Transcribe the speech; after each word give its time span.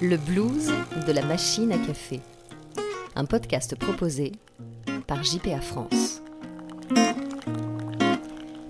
Le 0.00 0.16
blues 0.16 0.70
de 1.08 1.12
la 1.12 1.24
machine 1.24 1.72
à 1.72 1.78
café. 1.78 2.20
Un 3.16 3.24
podcast 3.24 3.74
proposé 3.74 4.30
par 5.08 5.24
JPA 5.24 5.60
France. 5.60 6.22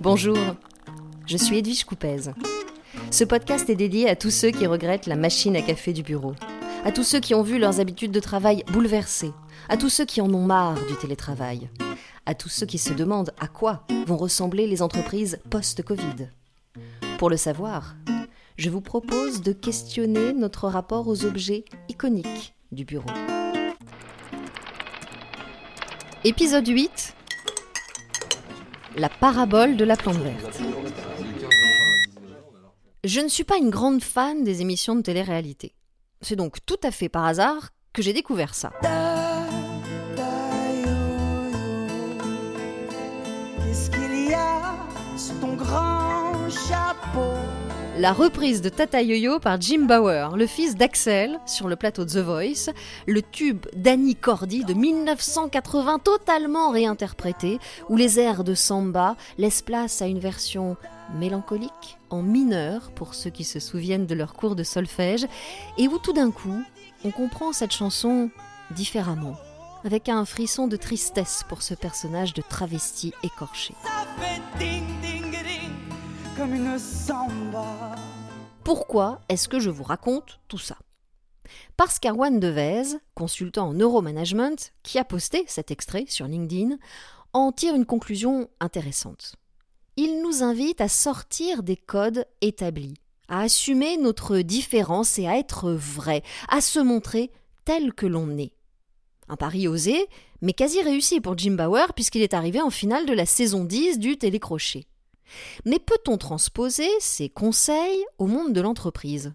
Bonjour, 0.01 0.39
je 1.27 1.37
suis 1.37 1.59
Edwige 1.59 1.85
Coupez. 1.85 2.31
Ce 3.11 3.25
podcast 3.25 3.69
est 3.69 3.77
dédié 3.77 4.09
à 4.09 4.17
tous 4.17 4.31
ceux 4.31 4.51
qui 4.51 4.67
regrettent 4.67 5.07
la 5.07 5.17
machine 5.17 5.55
à 5.55 5.61
café 5.61 5.93
du 5.93 6.03
bureau, 6.03 6.33
à 6.87 6.93
tous 6.93 7.05
ceux 7.05 7.21
qui 7.21 7.35
ont 7.35 7.43
vu 7.43 7.59
leurs 7.59 7.79
habitudes 7.79 8.13
de 8.13 8.21
travail 8.21 8.65
bouleversées, 8.73 9.33
à 9.69 9.77
tous 9.77 9.91
ceux 9.91 10.07
qui 10.07 10.23
en 10.23 10.33
ont 10.33 10.47
marre 10.47 10.83
du 10.87 10.97
télétravail, 10.97 11.69
à 12.25 12.35
tous 12.35 12.49
ceux 12.49 12.67
qui 12.67 12.79
se 12.79 12.95
demandent 12.95 13.35
à 13.39 13.49
quoi 13.49 13.87
vont 14.07 14.17
ressembler 14.17 14.67
les 14.67 14.81
entreprises 14.81 15.39
post-Covid. 15.51 16.31
Pour 17.19 17.29
le 17.29 17.37
savoir, 17.37 17.97
je 18.59 18.71
vous 18.71 18.81
propose 18.81 19.41
de 19.41 19.53
questionner 19.53 20.33
notre 20.33 20.67
rapport 20.67 21.07
aux 21.07 21.25
objets 21.25 21.65
iconiques 21.89 22.55
du 22.73 22.85
bureau. 22.85 23.09
Épisode 26.25 26.67
8 26.67 27.15
La 28.97 29.09
parabole 29.09 29.77
de 29.77 29.85
la 29.85 29.97
plante 29.97 30.17
verte. 30.17 30.61
Je 33.05 33.21
ne 33.21 33.29
suis 33.29 33.45
pas 33.45 33.59
une 33.59 33.71
grande 33.71 34.03
fan 34.03 34.43
des 34.43 34.61
émissions 34.61 34.97
de 34.97 35.03
télé-réalité. 35.03 35.77
C'est 36.21 36.35
donc 36.35 36.57
tout 36.67 36.81
à 36.83 36.91
fait 36.91 37.09
par 37.09 37.27
hasard 37.27 37.71
que 37.93 38.03
j'ai 38.03 38.13
découvert 38.13 38.57
ça. 38.57 38.73
Qu'est-ce 43.63 43.89
qu'il 43.89 44.31
y 44.31 44.35
a 44.35 44.77
sous 45.17 45.35
ton 45.41 45.55
grand 45.55 46.51
chapeau? 46.51 47.39
La 47.99 48.13
reprise 48.13 48.63
de 48.63 48.69
Tata 48.69 49.03
Yo-Yo 49.03 49.41
par 49.41 49.61
Jim 49.61 49.81
Bauer, 49.81 50.37
le 50.37 50.47
fils 50.47 50.77
d'Axel, 50.77 51.41
sur 51.47 51.67
le 51.67 51.75
plateau 51.75 52.05
de 52.05 52.11
The 52.11 52.19
Voice, 52.19 52.73
le 53.09 53.23
tube 53.23 53.67
d'Annie 53.75 54.15
Cordy 54.15 54.65
de 54.65 54.73
1980 54.73 55.99
totalement 55.99 56.71
réinterprété, 56.71 57.59
où 57.89 57.97
les 57.97 58.21
airs 58.21 58.45
de 58.45 58.55
samba 58.55 59.17
laissent 59.37 59.63
place 59.63 60.01
à 60.01 60.07
une 60.07 60.21
version 60.21 60.77
mélancolique, 61.17 61.99
en 62.11 62.23
mineur 62.23 62.93
pour 62.93 63.15
ceux 63.15 63.31
qui 63.31 63.43
se 63.43 63.59
souviennent 63.59 64.07
de 64.07 64.15
leur 64.15 64.35
cours 64.35 64.55
de 64.55 64.63
solfège, 64.63 65.27
et 65.77 65.89
où 65.89 65.99
tout 65.99 66.13
d'un 66.13 66.31
coup, 66.31 66.63
on 67.05 67.11
comprend 67.11 67.53
cette 67.53 67.73
chanson 67.73 68.31
différemment, 68.71 69.35
avec 69.85 70.09
un 70.09 70.25
frisson 70.25 70.69
de 70.69 70.77
tristesse 70.77 71.43
pour 71.49 71.63
ce 71.63 71.75
personnage 71.75 72.33
de 72.33 72.43
travesti 72.49 73.13
écorché. 73.25 73.75
Pourquoi 78.63 79.21
est-ce 79.29 79.49
que 79.49 79.59
je 79.59 79.71
vous 79.71 79.83
raconte 79.83 80.39
tout 80.47 80.59
ça? 80.59 80.77
Parce 81.77 81.99
qu'Arwan 81.99 82.39
Devez, 82.39 82.97
consultant 83.17 83.71
en 83.71 83.73
neuromanagement, 83.75 84.55
qui 84.85 84.99
a 84.99 85.05
posté 85.05 85.45
cet 85.49 85.73
extrait 85.73 86.05
sur 86.07 86.29
LinkedIn, 86.29 86.77
en 87.33 87.51
tire 87.51 87.75
une 87.75 87.87
conclusion 87.87 88.49
intéressante. 88.61 89.35
Il 89.97 90.23
nous 90.23 90.45
invite 90.45 90.81
à 90.81 90.87
sortir 90.87 91.65
des 91.65 91.77
codes 91.77 92.25
établis, 92.41 92.95
à 93.27 93.41
assumer 93.41 93.97
notre 93.97 94.39
différence 94.39 95.19
et 95.19 95.27
à 95.27 95.39
être 95.39 95.73
vrai, 95.73 96.23
à 96.49 96.61
se 96.61 96.79
montrer 96.79 97.33
tel 97.65 97.93
que 97.93 98.07
l'on 98.07 98.39
est. 98.39 98.53
Un 99.29 99.35
pari 99.35 99.67
osé, 99.67 100.07
mais 100.41 100.53
quasi 100.53 100.83
réussi 100.83 101.21
pour 101.21 101.37
Jim 101.37 101.57
Bauer 101.57 101.93
puisqu'il 101.95 102.23
est 102.23 102.35
arrivé 102.35 102.61
en 102.61 102.71
finale 102.71 103.07
de 103.07 103.13
la 103.13 103.27
saison 103.27 103.65
10 103.65 103.99
du 103.99 104.19
télécrochet. 104.19 104.87
Mais 105.65 105.79
peut-on 105.79 106.19
transposer 106.19 106.89
ces 107.01 107.29
conseils 107.29 108.05
au 108.19 108.27
monde 108.27 108.53
de 108.53 108.61
l'entreprise? 108.61 109.35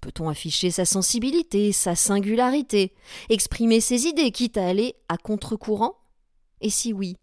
Peut-on 0.00 0.28
afficher 0.28 0.70
sa 0.70 0.84
sensibilité, 0.84 1.72
sa 1.72 1.94
singularité, 1.94 2.94
exprimer 3.28 3.80
ses 3.80 4.06
idées, 4.06 4.30
quitte 4.30 4.56
à 4.56 4.66
aller 4.66 4.94
à 5.08 5.16
contre-courant? 5.16 5.96
Et 6.60 6.70
si 6.70 6.92
oui, 6.92 7.16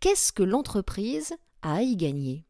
qu'est-ce 0.00 0.32
que 0.32 0.42
l'entreprise 0.42 1.34
a 1.62 1.76
à 1.76 1.82
y 1.82 1.96
gagner? 1.96 2.44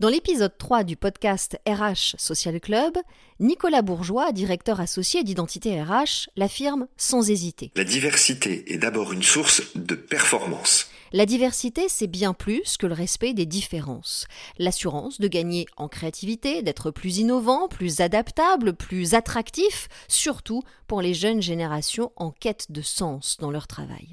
Dans 0.00 0.08
l'épisode 0.08 0.56
3 0.58 0.84
du 0.84 0.96
podcast 0.96 1.58
RH 1.66 2.16
Social 2.18 2.60
Club, 2.60 2.94
Nicolas 3.40 3.82
Bourgeois, 3.82 4.32
directeur 4.32 4.80
associé 4.80 5.24
d'identité 5.24 5.80
RH, 5.82 6.28
l'affirme 6.36 6.86
sans 6.96 7.30
hésiter. 7.30 7.72
La 7.76 7.84
diversité 7.84 8.72
est 8.72 8.78
d'abord 8.78 9.12
une 9.12 9.22
source 9.22 9.62
de 9.74 9.94
performance. 9.94 10.90
La 11.12 11.26
diversité, 11.26 11.88
c'est 11.88 12.06
bien 12.06 12.34
plus 12.34 12.76
que 12.76 12.86
le 12.86 12.94
respect 12.94 13.32
des 13.32 13.46
différences. 13.46 14.26
L'assurance 14.58 15.20
de 15.20 15.28
gagner 15.28 15.66
en 15.76 15.88
créativité, 15.88 16.62
d'être 16.62 16.90
plus 16.90 17.18
innovant, 17.18 17.68
plus 17.68 18.00
adaptable, 18.00 18.74
plus 18.74 19.14
attractif, 19.14 19.88
surtout 20.08 20.62
pour 20.86 21.02
les 21.02 21.14
jeunes 21.14 21.42
générations 21.42 22.12
en 22.16 22.30
quête 22.30 22.72
de 22.72 22.82
sens 22.82 23.36
dans 23.38 23.50
leur 23.50 23.66
travail. 23.66 24.12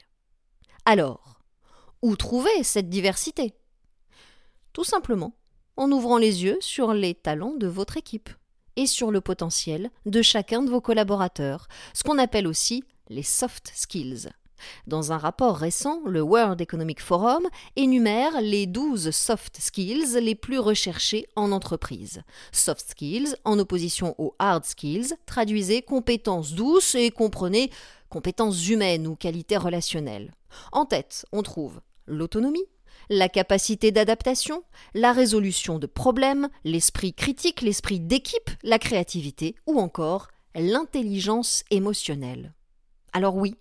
Alors, 0.86 1.40
où 2.02 2.16
trouver 2.16 2.64
cette 2.64 2.90
diversité? 2.90 3.54
Tout 4.74 4.84
simplement 4.84 5.34
en 5.78 5.92
ouvrant 5.92 6.18
les 6.18 6.44
yeux 6.44 6.58
sur 6.62 6.94
les 6.94 7.16
talents 7.16 7.56
de 7.58 7.68
votre 7.68 7.98
équipe 7.98 8.30
et 8.76 8.86
sur 8.86 9.12
le 9.12 9.22
potentiel 9.22 9.90
de 10.06 10.22
chacun 10.22 10.62
de 10.62 10.70
vos 10.70 10.82
collaborateurs, 10.82 11.68
ce 11.94 12.04
qu'on 12.04 12.18
appelle 12.18 12.48
aussi 12.48 12.84
les 13.10 13.24
soft 13.24 13.72
skills. 13.74 14.30
Dans 14.88 15.12
un 15.12 15.18
rapport 15.18 15.58
récent, 15.58 16.02
le 16.06 16.22
World 16.22 16.60
Economic 16.62 17.02
Forum 17.02 17.48
énumère 17.76 18.42
les 18.42 18.66
12 18.66 19.12
soft 19.12 19.58
skills 19.60 20.20
les 20.22 20.36
plus 20.36 20.60
recherchés 20.60 21.28
en 21.36 21.52
entreprise. 21.52 22.24
Soft 22.52 22.92
skills 22.92 23.36
en 23.44 23.60
opposition 23.60 24.16
aux 24.18 24.36
hard 24.40 24.66
skills, 24.66 25.14
traduisez 25.26 25.82
compétences 25.82 26.54
douces 26.54 26.96
et 26.96 27.12
comprenez 27.12 27.72
compétences 28.10 28.68
humaines 28.70 29.08
ou 29.08 29.16
qualités 29.16 29.58
relationnelles. 29.58 30.32
En 30.72 30.86
tête, 30.86 31.26
on 31.32 31.42
trouve 31.42 31.82
l'autonomie, 32.06 32.66
la 33.10 33.30
capacité 33.30 33.92
d'adaptation, 33.92 34.64
la 34.94 35.12
résolution 35.12 35.80
de 35.80 35.88
problèmes, 35.88 36.50
l'esprit 36.64 37.14
critique, 37.14 37.62
l'esprit 37.62 38.00
d'équipe, 38.00 38.50
la 38.64 38.80
créativité 38.80 39.56
ou 39.68 39.80
encore 39.80 40.30
l'intelligence 40.56 41.64
émotionnelle. 41.72 42.54
Alors 43.12 43.36
oui, 43.36 43.56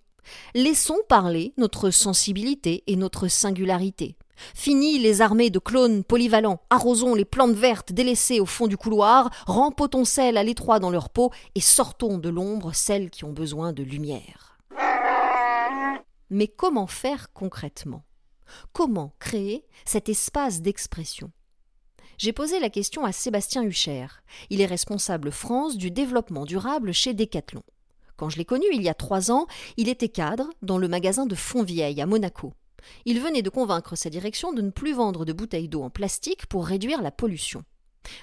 Laissons 0.55 0.99
parler 1.07 1.53
notre 1.57 1.89
sensibilité 1.89 2.83
et 2.87 2.95
notre 2.95 3.27
singularité. 3.27 4.17
Fini 4.55 4.99
les 4.99 5.21
armées 5.21 5.49
de 5.49 5.59
clones 5.59 6.03
polyvalents, 6.03 6.61
arrosons 6.69 7.15
les 7.15 7.25
plantes 7.25 7.55
vertes 7.55 7.93
délaissées 7.93 8.39
au 8.39 8.45
fond 8.45 8.67
du 8.67 8.77
couloir, 8.77 9.29
rempotons 9.45 10.05
celles 10.05 10.37
à 10.37 10.43
l'étroit 10.43 10.79
dans 10.79 10.89
leur 10.89 11.09
peau 11.09 11.31
et 11.55 11.61
sortons 11.61 12.17
de 12.17 12.29
l'ombre 12.29 12.73
celles 12.73 13.09
qui 13.09 13.25
ont 13.25 13.33
besoin 13.33 13.73
de 13.73 13.83
lumière. 13.83 14.57
Mais 16.29 16.47
comment 16.47 16.87
faire 16.87 17.31
concrètement? 17.33 18.03
Comment 18.71 19.13
créer 19.19 19.65
cet 19.85 20.09
espace 20.09 20.61
d'expression? 20.61 21.31
J'ai 22.17 22.33
posé 22.33 22.59
la 22.59 22.69
question 22.69 23.05
à 23.05 23.11
Sébastien 23.11 23.63
Hucher. 23.63 24.07
Il 24.49 24.61
est 24.61 24.65
responsable 24.65 25.31
France 25.31 25.77
du 25.77 25.91
développement 25.91 26.45
durable 26.45 26.91
chez 26.91 27.13
Decathlon. 27.13 27.63
Quand 28.23 28.29
je 28.29 28.37
l'ai 28.37 28.45
connu 28.45 28.67
il 28.71 28.81
y 28.81 28.87
a 28.87 28.93
trois 28.93 29.31
ans, 29.31 29.47
il 29.75 29.89
était 29.89 30.07
cadre 30.07 30.49
dans 30.61 30.77
le 30.77 30.87
magasin 30.87 31.25
de 31.25 31.35
Fontvieille 31.35 31.99
à 31.99 32.05
Monaco. 32.05 32.53
Il 33.03 33.19
venait 33.19 33.41
de 33.41 33.49
convaincre 33.49 33.97
sa 33.97 34.09
direction 34.09 34.53
de 34.53 34.61
ne 34.61 34.69
plus 34.69 34.93
vendre 34.93 35.25
de 35.25 35.33
bouteilles 35.33 35.67
d'eau 35.67 35.83
en 35.83 35.89
plastique 35.89 36.45
pour 36.45 36.65
réduire 36.65 37.01
la 37.01 37.11
pollution. 37.11 37.65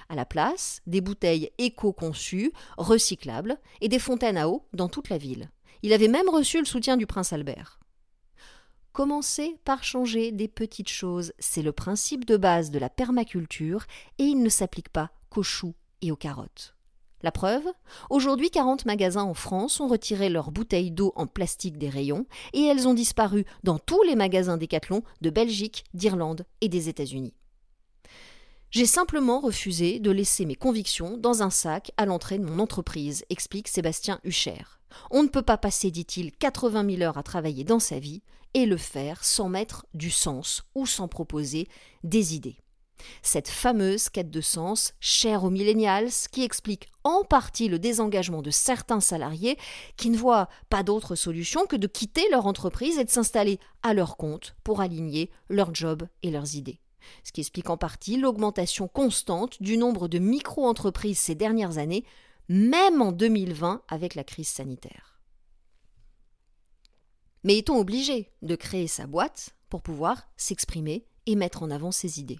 À 0.09 0.15
la 0.15 0.25
place, 0.25 0.81
des 0.87 1.01
bouteilles 1.01 1.51
éco-conçues, 1.59 2.51
recyclables 2.79 3.59
et 3.79 3.89
des 3.89 3.99
fontaines 3.99 4.37
à 4.37 4.49
eau 4.49 4.65
dans 4.73 4.89
toute 4.89 5.09
la 5.09 5.19
ville. 5.19 5.51
Il 5.83 5.93
avait 5.93 6.07
même 6.07 6.29
reçu 6.29 6.57
le 6.57 6.65
soutien 6.65 6.97
du 6.97 7.05
prince 7.05 7.31
Albert. 7.31 7.79
Commencer 8.93 9.55
par 9.65 9.83
changer 9.83 10.31
des 10.31 10.47
petites 10.47 10.89
choses, 10.89 11.31
c'est 11.37 11.61
le 11.61 11.73
principe 11.73 12.25
de 12.25 12.37
base 12.37 12.71
de 12.71 12.79
la 12.79 12.89
permaculture 12.89 13.85
et 14.17 14.23
il 14.23 14.41
ne 14.41 14.49
s'applique 14.49 14.89
pas 14.89 15.11
qu'aux 15.29 15.43
choux 15.43 15.75
et 16.01 16.11
aux 16.11 16.15
carottes. 16.15 16.73
La 17.23 17.31
preuve 17.31 17.63
Aujourd'hui, 18.09 18.49
40 18.49 18.85
magasins 18.85 19.23
en 19.23 19.33
France 19.33 19.79
ont 19.79 19.87
retiré 19.87 20.29
leurs 20.29 20.51
bouteilles 20.51 20.91
d'eau 20.91 21.13
en 21.15 21.27
plastique 21.27 21.77
des 21.77 21.89
rayons 21.89 22.25
et 22.53 22.63
elles 22.63 22.87
ont 22.87 22.93
disparu 22.93 23.45
dans 23.63 23.77
tous 23.77 24.01
les 24.03 24.15
magasins 24.15 24.57
Decathlon 24.57 25.03
de 25.21 25.29
Belgique, 25.29 25.83
d'Irlande 25.93 26.45
et 26.61 26.69
des 26.69 26.89
États-Unis. 26.89 27.33
J'ai 28.71 28.85
simplement 28.85 29.41
refusé 29.41 29.99
de 29.99 30.11
laisser 30.11 30.45
mes 30.45 30.55
convictions 30.55 31.17
dans 31.17 31.43
un 31.43 31.49
sac 31.49 31.91
à 31.97 32.05
l'entrée 32.05 32.39
de 32.39 32.45
mon 32.45 32.59
entreprise, 32.59 33.25
explique 33.29 33.67
Sébastien 33.67 34.19
Hucher. 34.23 34.63
On 35.11 35.23
ne 35.23 35.27
peut 35.27 35.41
pas 35.41 35.57
passer, 35.57 35.91
dit-il, 35.91 36.31
80 36.31 36.89
000 36.89 37.01
heures 37.01 37.17
à 37.17 37.23
travailler 37.23 37.65
dans 37.65 37.79
sa 37.79 37.99
vie 37.99 38.21
et 38.53 38.65
le 38.65 38.77
faire 38.77 39.23
sans 39.23 39.49
mettre 39.49 39.85
du 39.93 40.09
sens 40.09 40.63
ou 40.73 40.85
sans 40.85 41.07
proposer 41.07 41.67
des 42.03 42.35
idées. 42.35 42.57
Cette 43.21 43.47
fameuse 43.47 44.09
quête 44.09 44.31
de 44.31 44.41
sens, 44.41 44.93
chère 44.99 45.43
aux 45.43 45.49
millennials, 45.49 46.09
qui 46.31 46.43
explique 46.43 46.89
en 47.03 47.23
partie 47.23 47.67
le 47.67 47.79
désengagement 47.79 48.41
de 48.41 48.51
certains 48.51 48.99
salariés 48.99 49.57
qui 49.97 50.09
ne 50.09 50.17
voient 50.17 50.49
pas 50.69 50.83
d'autre 50.83 51.15
solution 51.15 51.65
que 51.65 51.75
de 51.75 51.87
quitter 51.87 52.27
leur 52.29 52.45
entreprise 52.45 52.97
et 52.97 53.03
de 53.03 53.09
s'installer 53.09 53.59
à 53.83 53.93
leur 53.93 54.17
compte 54.17 54.55
pour 54.63 54.81
aligner 54.81 55.29
leur 55.49 55.73
job 55.73 56.07
et 56.23 56.31
leurs 56.31 56.55
idées. 56.55 56.79
Ce 57.23 57.31
qui 57.31 57.41
explique 57.41 57.69
en 57.69 57.77
partie 57.77 58.17
l'augmentation 58.17 58.87
constante 58.87 59.61
du 59.61 59.77
nombre 59.77 60.07
de 60.07 60.19
micro-entreprises 60.19 61.19
ces 61.19 61.35
dernières 61.35 61.77
années, 61.77 62.05
même 62.49 63.01
en 63.01 63.11
2020 63.11 63.81
avec 63.87 64.15
la 64.15 64.23
crise 64.23 64.47
sanitaire. 64.47 65.19
Mais 67.43 67.57
est-on 67.57 67.79
obligé 67.79 68.31
de 68.43 68.55
créer 68.55 68.87
sa 68.87 69.07
boîte 69.07 69.55
pour 69.69 69.81
pouvoir 69.81 70.27
s'exprimer 70.37 71.05
et 71.25 71.35
mettre 71.35 71.63
en 71.63 71.71
avant 71.71 71.91
ses 71.91 72.19
idées? 72.19 72.39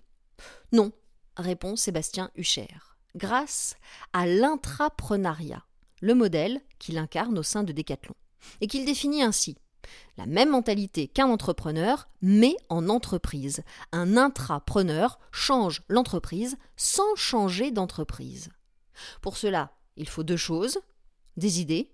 Non, 0.72 0.92
répond 1.38 1.76
Sébastien 1.76 2.32
Hucher. 2.36 2.70
Grâce 3.16 3.76
à 4.14 4.26
l'intrapreneuriat, 4.26 5.66
le 6.02 6.16
modèle 6.16 6.62
qu'il 6.80 6.98
incarne 6.98 7.38
au 7.38 7.44
sein 7.44 7.64
de 7.64 7.74
Decathlon, 7.74 8.16
et 8.62 8.68
qu'il 8.68 8.86
définit 8.86 9.22
ainsi 9.22 9.58
la 10.18 10.26
même 10.26 10.52
mentalité 10.52 11.08
qu'un 11.08 11.28
entrepreneur, 11.28 12.08
mais 12.22 12.56
en 12.70 12.90
entreprise. 12.90 13.64
Un 13.92 14.18
intrapreneur 14.18 15.20
change 15.32 15.82
l'entreprise 15.88 16.58
sans 16.76 17.16
changer 17.16 17.72
d'entreprise. 17.72 18.50
Pour 19.22 19.38
cela, 19.38 19.72
il 19.98 20.08
faut 20.08 20.24
deux 20.24 20.38
choses, 20.38 20.80
des 21.38 21.62
idées 21.62 21.92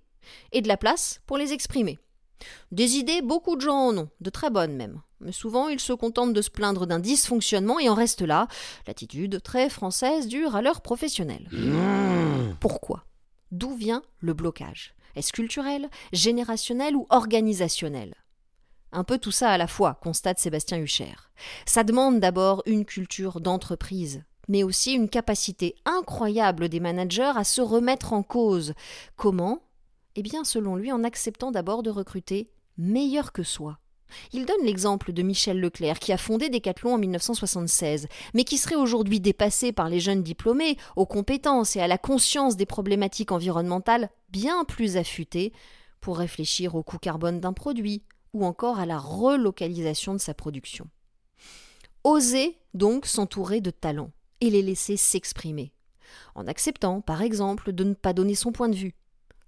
et 0.51 0.62
de 0.62 0.68
la 0.68 0.77
place 0.77 1.21
pour 1.25 1.38
les 1.38 1.53
exprimer. 1.53 2.00
Des 2.71 2.97
idées, 2.97 3.21
beaucoup 3.21 3.56
de 3.56 3.62
gens 3.62 3.88
en 3.88 3.97
ont, 3.97 4.09
de 4.19 4.30
très 4.30 4.50
bonnes 4.50 4.75
même. 4.75 5.01
Mais 5.19 5.31
souvent, 5.31 5.68
ils 5.68 5.80
se 5.80 5.94
contentent 5.94 6.34
de 6.34 6.42
se 6.42 6.50
plaindre 6.50 6.86
d'un 6.86 7.00
dysfonctionnement 7.00 7.80
et 7.80 7.90
en 7.90 7.96
restent 7.96 8.22
là, 8.22 8.48
l'attitude 8.86 9.42
très 9.42 9.69
française 9.69 10.28
du 10.28 10.46
râleur 10.46 10.81
professionnel. 10.81 11.48
Mmh. 11.52 12.56
Pourquoi? 12.60 13.04
D'où 13.52 13.75
vient 13.75 14.04
le 14.19 14.34
blocage? 14.34 14.94
Est-ce 15.16 15.34
culturel, 15.34 15.90
générationnel 16.14 16.96
ou 16.96 17.08
organisationnel? 17.10 18.14
Un 18.92 19.04
peu 19.04 19.18
tout 19.18 19.31
ça 19.31 19.50
à 19.50 19.58
la 19.58 19.68
fois, 19.68 19.96
constate 19.96 20.40
Sébastien 20.40 20.78
Hucher. 20.78 21.16
Ça 21.66 21.84
demande 21.84 22.19
d'abord 22.19 22.62
une 22.66 22.86
culture 22.86 23.42
d'entreprise, 23.42 24.24
mais 24.48 24.64
aussi 24.64 24.94
une 24.94 25.10
capacité 25.10 25.75
incroyable 25.86 26.69
des 26.69 26.80
managers 26.80 27.34
à 27.36 27.44
se 27.44 27.62
remettre 27.62 28.14
en 28.14 28.24
cause. 28.24 28.74
Comment? 29.16 29.64
Eh 30.16 30.22
bien, 30.22 30.44
selon 30.44 30.75
lui, 30.75 30.92
en 30.92 31.04
acceptant 31.04 31.52
d'abord 31.52 31.84
de 31.84 31.90
recruter 31.90 32.50
meilleur 32.78 33.34
que 33.34 33.44
soi. 33.44 33.80
Il 34.33 34.45
donne 34.45 34.63
l'exemple 34.63 35.13
de 35.13 35.21
Michel 35.21 35.59
Leclerc, 35.59 36.00
qui 36.00 36.13
a 36.13 36.18
fondé 36.18 36.50
Decathlon 36.50 36.94
en 36.94 36.98
1976, 36.98 38.07
mais 38.33 38.44
qui 38.44 38.57
serait 38.57 38.75
aujourd'hui 38.75 39.19
dépassé 39.19 39.71
par 39.71 39.89
les 39.89 40.00
jeunes 40.00 40.24
diplômés, 40.24 40.77
aux 40.95 41.06
compétences 41.06 41.75
et 41.75 41.81
à 41.81 41.88
la 41.88 41.98
conscience 41.98 42.57
des 42.57 42.65
problématiques 42.65 43.31
environnementales 43.31 44.09
bien 44.30 44.65
plus 44.65 44.98
affûtés 44.98 45.54
pour 46.01 46.18
réfléchir 46.18 46.75
au 46.75 46.83
coût 46.83 46.98
carbone 46.98 47.39
d'un 47.39 47.54
produit 47.54 48.04
ou 48.33 48.45
encore 48.45 48.80
à 48.80 48.86
la 48.86 48.98
relocalisation 49.00 50.13
de 50.13 50.19
sa 50.19 50.33
production. 50.33 50.88
Oser 52.04 52.57
donc 52.74 53.06
s'entourer 53.06 53.62
de 53.62 53.71
talents 53.71 54.12
et 54.39 54.50
les 54.50 54.62
laisser 54.62 54.98
s'exprimer, 54.98 55.74
en 56.36 56.48
acceptant, 56.48 57.01
par 57.01 57.21
exemple, 57.21 57.74
de 57.74 57.83
ne 57.83 57.94
pas 57.94 58.13
donner 58.13 58.36
son 58.36 58.51
point 58.51 58.69
de 58.69 58.75
vue. 58.75 58.95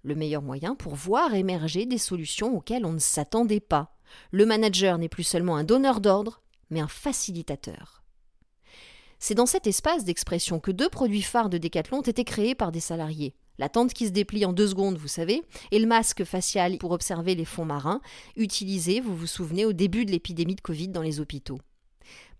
Le 0.03 0.15
meilleur 0.15 0.41
moyen 0.41 0.75
pour 0.75 0.95
voir 0.95 1.33
émerger 1.33 1.85
des 1.85 1.97
solutions 1.97 2.55
auxquelles 2.55 2.85
on 2.85 2.93
ne 2.93 2.99
s'attendait 2.99 3.59
pas. 3.59 3.95
Le 4.31 4.45
manager 4.45 4.97
n'est 4.97 5.09
plus 5.09 5.23
seulement 5.23 5.55
un 5.55 5.63
donneur 5.63 6.01
d'ordre, 6.01 6.41
mais 6.69 6.79
un 6.79 6.87
facilitateur. 6.87 8.03
C'est 9.19 9.35
dans 9.35 9.45
cet 9.45 9.67
espace 9.67 10.05
d'expression 10.05 10.59
que 10.59 10.71
deux 10.71 10.89
produits 10.89 11.21
phares 11.21 11.49
de 11.49 11.57
Decathlon 11.57 11.99
ont 11.99 12.01
été 12.01 12.23
créés 12.23 12.55
par 12.55 12.71
des 12.71 12.79
salariés. 12.79 13.35
La 13.57 13.67
tente 13.67 13.93
qui 13.93 14.07
se 14.07 14.11
déplie 14.11 14.45
en 14.45 14.53
deux 14.53 14.69
secondes, 14.69 14.97
vous 14.97 15.09
savez, 15.09 15.43
et 15.71 15.79
le 15.79 15.87
masque 15.87 16.23
facial 16.23 16.77
pour 16.77 16.91
observer 16.91 17.35
les 17.35 17.43
fonds 17.43 17.65
marins, 17.65 17.99
utilisé, 18.37 19.01
vous 19.01 19.15
vous 19.15 19.27
souvenez, 19.27 19.65
au 19.65 19.73
début 19.73 20.05
de 20.05 20.11
l'épidémie 20.11 20.55
de 20.55 20.61
Covid 20.61 20.87
dans 20.87 21.01
les 21.01 21.19
hôpitaux. 21.19 21.59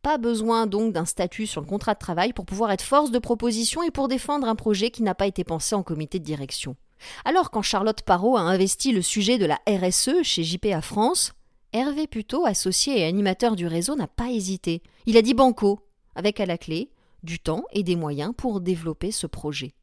Pas 0.02 0.18
besoin 0.18 0.66
donc 0.66 0.94
d'un 0.94 1.04
statut 1.04 1.46
sur 1.46 1.60
le 1.60 1.68
contrat 1.68 1.94
de 1.94 2.00
travail 2.00 2.32
pour 2.32 2.46
pouvoir 2.46 2.72
être 2.72 2.82
force 2.82 3.12
de 3.12 3.20
proposition 3.20 3.84
et 3.84 3.92
pour 3.92 4.08
défendre 4.08 4.48
un 4.48 4.56
projet 4.56 4.92
qui 4.92 5.04
n'a 5.04 5.14
pas 5.14 5.28
été 5.28 5.44
pensé 5.44 5.76
en 5.76 5.84
comité 5.84 6.20
de 6.20 6.24
direction. 6.24 6.78
Alors 7.26 7.52
quand 7.52 7.62
Charlotte 7.62 8.02
Parot 8.02 8.38
a 8.38 8.42
investi 8.42 8.94
le 8.94 9.02
sujet 9.02 9.38
de 9.38 9.46
la 9.46 9.60
RSE 9.68 10.24
chez 10.24 10.44
JPA 10.44 10.82
France, 10.82 11.34
Hervé 11.72 12.08
Puteau, 12.08 12.46
associé 12.46 13.00
et 13.00 13.06
animateur 13.06 13.56
du 13.56 13.68
réseau, 13.68 13.96
n'a 13.96 14.08
pas 14.08 14.32
hésité. 14.32 14.82
Il 15.06 15.18
a 15.18 15.22
dit 15.22 15.36
banco, 15.36 15.86
avec 16.16 16.40
à 16.40 16.48
la 16.48 16.58
clé 16.58 16.90
du 17.22 17.38
temps 17.38 17.64
et 17.72 17.84
des 17.84 17.96
moyens 17.96 18.34
pour 18.36 18.60
développer 18.60 19.12
ce 19.12 19.28
projet. 19.28 19.74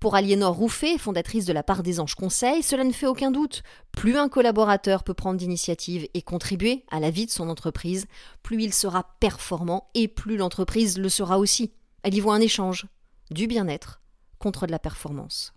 Pour 0.00 0.16
Aliénor 0.16 0.56
Rouffet, 0.56 0.98
fondatrice 0.98 1.44
de 1.44 1.52
la 1.52 1.62
part 1.62 1.84
des 1.84 2.00
Anges 2.00 2.16
Conseil, 2.16 2.64
cela 2.64 2.82
ne 2.82 2.90
fait 2.90 3.06
aucun 3.06 3.30
doute. 3.30 3.62
Plus 3.92 4.16
un 4.16 4.28
collaborateur 4.28 5.04
peut 5.04 5.14
prendre 5.14 5.38
d'initiative 5.38 6.08
et 6.14 6.22
contribuer 6.22 6.84
à 6.90 6.98
la 6.98 7.10
vie 7.10 7.26
de 7.26 7.30
son 7.30 7.48
entreprise, 7.48 8.06
plus 8.42 8.60
il 8.60 8.74
sera 8.74 9.04
performant 9.20 9.90
et 9.94 10.08
plus 10.08 10.36
l'entreprise 10.36 10.98
le 10.98 11.08
sera 11.08 11.38
aussi. 11.38 11.72
Elle 12.02 12.14
y 12.14 12.20
voit 12.20 12.34
un 12.34 12.40
échange, 12.40 12.86
du 13.30 13.46
bien-être 13.46 14.00
contre 14.40 14.66
de 14.66 14.72
la 14.72 14.80
performance. 14.80 15.54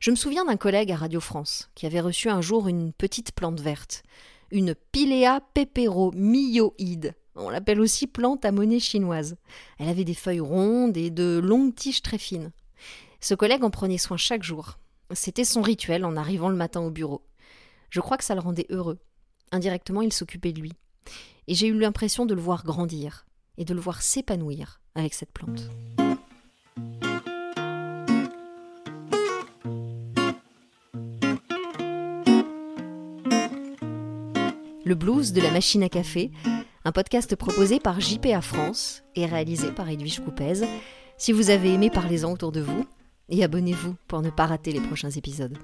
Je 0.00 0.10
me 0.10 0.16
souviens 0.16 0.44
d'un 0.44 0.56
collègue 0.56 0.90
à 0.90 0.96
Radio 0.96 1.20
France 1.20 1.70
qui 1.76 1.86
avait 1.86 2.00
reçu 2.00 2.28
un 2.28 2.40
jour 2.40 2.66
une 2.66 2.92
petite 2.92 3.32
plante 3.32 3.60
verte, 3.60 4.02
une 4.50 4.74
Pilea 4.92 5.40
peperomyoide. 5.54 7.14
On 7.36 7.50
l'appelle 7.50 7.80
aussi 7.80 8.06
plante 8.06 8.44
à 8.44 8.52
monnaie 8.52 8.80
chinoise. 8.80 9.36
Elle 9.78 9.88
avait 9.88 10.04
des 10.04 10.14
feuilles 10.14 10.40
rondes 10.40 10.96
et 10.96 11.10
de 11.10 11.40
longues 11.42 11.74
tiges 11.74 12.02
très 12.02 12.18
fines. 12.18 12.52
Ce 13.20 13.34
collègue 13.34 13.64
en 13.64 13.70
prenait 13.70 13.98
soin 13.98 14.16
chaque 14.16 14.42
jour. 14.42 14.78
C'était 15.12 15.44
son 15.44 15.62
rituel 15.62 16.04
en 16.04 16.16
arrivant 16.16 16.48
le 16.48 16.56
matin 16.56 16.80
au 16.80 16.90
bureau. 16.90 17.22
Je 17.90 18.00
crois 18.00 18.16
que 18.16 18.24
ça 18.24 18.34
le 18.34 18.40
rendait 18.40 18.66
heureux. 18.70 18.98
Indirectement, 19.52 20.02
il 20.02 20.12
s'occupait 20.12 20.52
de 20.52 20.60
lui. 20.60 20.72
Et 21.46 21.54
j'ai 21.54 21.66
eu 21.68 21.78
l'impression 21.78 22.26
de 22.26 22.34
le 22.34 22.40
voir 22.40 22.64
grandir 22.64 23.26
et 23.56 23.64
de 23.64 23.74
le 23.74 23.80
voir 23.80 24.02
s'épanouir 24.02 24.80
avec 24.94 25.14
cette 25.14 25.32
plante. 25.32 25.70
Le 34.86 34.94
blues 34.94 35.32
de 35.32 35.40
la 35.40 35.50
machine 35.50 35.82
à 35.82 35.88
café, 35.88 36.30
un 36.84 36.92
podcast 36.92 37.34
proposé 37.36 37.80
par 37.80 38.00
JPA 38.00 38.42
France 38.42 39.02
et 39.14 39.24
réalisé 39.24 39.68
par 39.68 39.88
Edwige 39.88 40.20
Coupez. 40.20 40.66
Si 41.16 41.32
vous 41.32 41.48
avez 41.48 41.72
aimé, 41.72 41.88
parlez-en 41.88 42.30
autour 42.30 42.52
de 42.52 42.60
vous 42.60 42.86
et 43.30 43.42
abonnez-vous 43.42 43.96
pour 44.08 44.20
ne 44.20 44.28
pas 44.28 44.44
rater 44.44 44.72
les 44.72 44.80
prochains 44.80 45.10
épisodes. 45.10 45.56